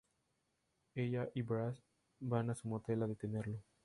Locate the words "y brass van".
1.35-2.49